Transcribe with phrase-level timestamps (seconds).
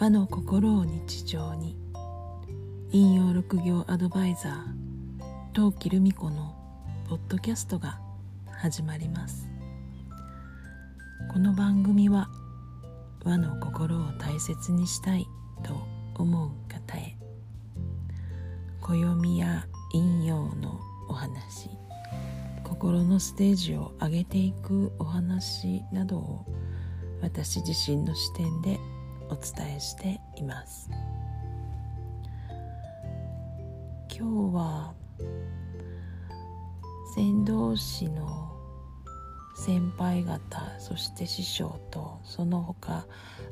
[0.00, 1.76] 和の心を日常に。
[2.92, 6.54] 引用六行アドバイザー陶器留美子の
[7.08, 7.98] ポッドキャストが
[8.52, 9.50] 始まります。
[11.32, 12.28] この番組は
[13.24, 15.26] 和の心を大切にしたい
[15.64, 15.74] と
[16.14, 17.16] 思う方へ
[18.80, 21.70] 暦や引用のお話
[22.62, 26.46] 心のステージを上げていくお話などを
[27.20, 28.78] 私自身の視点で
[29.30, 30.90] お伝えしています。
[34.10, 34.94] 今日は
[37.14, 38.48] 船頭師の
[39.54, 43.06] 先輩方そして師匠とその他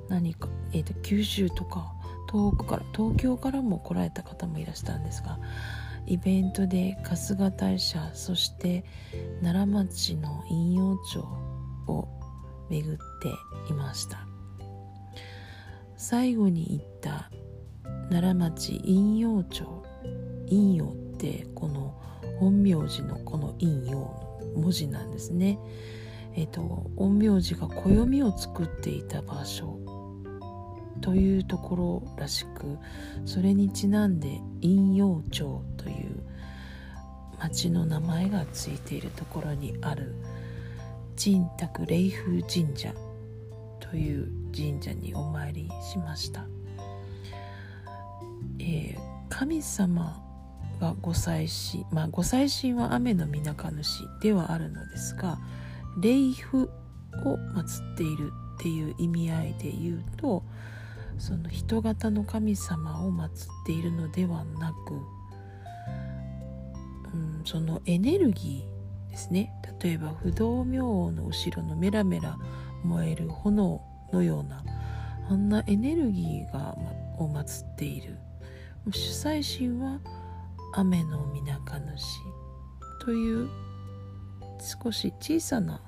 [0.08, 1.92] 何か、えーと、九州とか
[2.28, 5.38] 遠くから東京からも来られた方もいらしたんですが
[6.06, 8.84] イベントで春日大社そして
[9.42, 11.20] 奈良町の引用町
[11.88, 12.08] を
[12.70, 14.25] 巡っていました。
[15.96, 17.30] 最後に行った
[18.10, 19.64] 奈良町陰陽町。
[20.48, 22.00] 陰陽ってこの
[22.38, 25.58] 陰陽師のこの陰陽の文字なんですね。
[26.34, 29.78] えっ、と陰陽師が暦を作っていた場所。
[31.00, 32.78] というところらしく
[33.26, 36.22] それにちなんで陰陽町という
[37.38, 40.14] 町の名前がついているところにある
[41.22, 42.94] 神卓霊風神社
[43.78, 46.46] という神社にお参りしました、
[48.58, 48.96] えー、
[49.28, 50.22] 神様
[50.80, 55.38] がご祭神まあご祭神は雨の皆主ではあるのですが
[56.00, 56.70] 霊符
[57.24, 60.42] を祀っているっていう意味合いで言うと
[61.18, 63.30] その人型の神様を祀っ
[63.66, 64.94] ているのではなく、
[67.14, 69.50] うん、そのエネルギーですね。
[69.82, 72.38] 例えば不動明王の後ろのメラメラ
[72.84, 73.80] 燃える炎
[74.12, 74.62] のような
[75.28, 76.76] あんなエネルギーが
[77.18, 78.18] を祀っている。
[78.92, 79.98] 主催神は
[80.74, 82.20] 雨の皆主
[83.04, 83.48] という
[84.82, 85.80] 少し小さな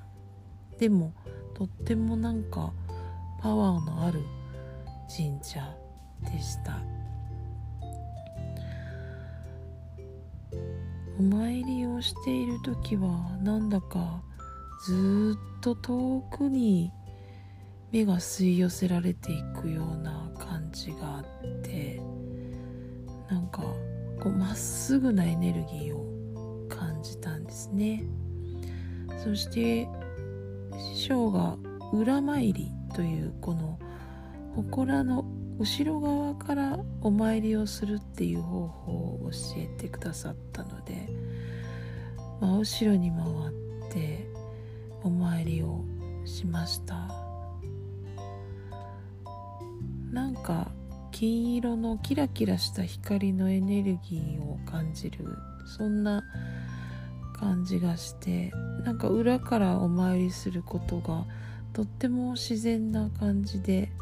[0.79, 1.13] でも
[1.55, 2.73] とってもなんか
[3.41, 4.21] パワーのある
[5.09, 5.61] 神社
[6.23, 6.79] でした。
[11.19, 14.23] お参りをしている時はなんだか
[14.87, 16.93] ずっと遠くに
[17.91, 22.01] 目が吸い寄せられていくような感じがあって
[23.31, 23.63] なんか
[24.21, 28.05] こうまっすぐなエネルギーを感じたんですね。
[29.23, 29.89] そして
[30.95, 31.57] 師匠が
[31.93, 33.79] 裏参りというこの
[34.57, 35.25] 祠の
[35.59, 41.09] 後ろ側からお参りをするっていう方法を教えてくださったので
[42.41, 43.21] 真後ろに回
[43.89, 44.29] って
[45.03, 45.85] お参りを
[46.25, 47.28] しました。
[50.13, 50.71] なんか
[51.13, 55.37] 金色のキラキラした光のエネルギーを感じる
[55.77, 56.23] そんな
[57.35, 58.53] 感じがして
[58.85, 61.25] なんか裏からお参りすることが
[61.73, 63.93] とっても自然な感じで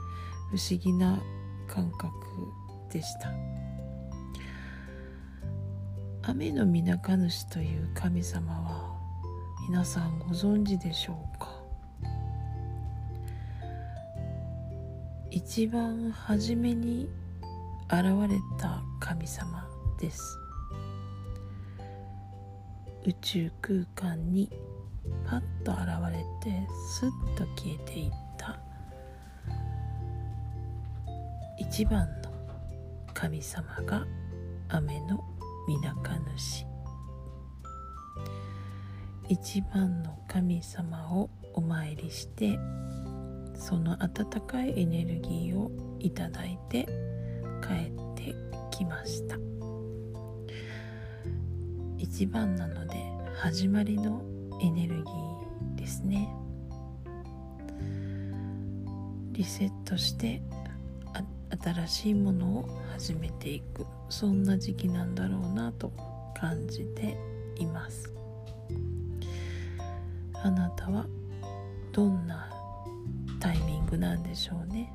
[0.51, 1.21] 不思議な
[1.69, 2.13] 感覚
[2.93, 3.33] でした。
[6.23, 8.99] 雨の皆主という神様は
[9.69, 11.56] 皆さんご存知でしょうか？
[15.37, 17.11] 一番初めに
[17.91, 19.69] 現れた神様
[20.01, 20.39] です。
[23.05, 24.51] 宇宙空間に
[25.27, 25.81] パッと現
[26.11, 28.59] れてスッと消えていった。
[31.59, 32.33] 一番の
[33.13, 34.07] 神様が
[34.71, 35.23] 雨の
[35.69, 35.95] 皆
[36.39, 36.67] 主。
[39.29, 42.59] 一番の神様をお参りして
[43.59, 46.87] その温かいエネルギーをいただいて
[47.63, 48.35] 帰って
[48.71, 49.37] きました。
[51.99, 52.97] 一番なので
[53.35, 54.23] 始まりの
[54.61, 56.33] エネルギーですね。
[59.33, 60.41] リセットして
[61.63, 63.87] 新しいものを始めていく。
[64.09, 65.93] そんな時期なんだろうなと
[66.35, 67.17] 感じて
[67.57, 68.13] います。
[70.35, 71.07] あなたは
[71.93, 72.26] どんな
[73.97, 74.93] なんでしょうね。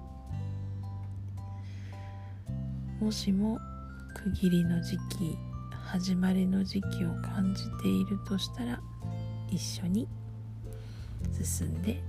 [3.00, 3.60] もしも
[4.14, 5.38] 区切りの時期
[5.86, 8.80] 始まりの時期を感じているとしたら
[9.50, 10.08] 一緒に
[11.32, 12.02] 進んでい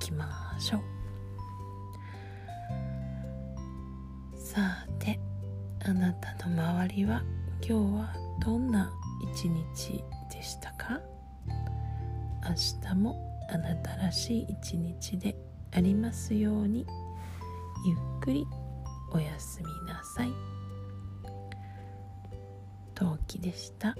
[0.00, 0.80] きましょう。
[4.38, 5.18] さて
[5.84, 7.22] あなたの周りは
[7.60, 8.92] 今日はどんな
[9.34, 11.00] 一日でしたか？
[12.46, 12.54] 明
[12.88, 13.16] 日も
[13.50, 15.36] あなたらしい一日で
[15.74, 16.86] ありますように
[17.84, 18.46] ゆっくり
[19.12, 20.32] おやすみなさい
[22.94, 23.94] 陶器でした。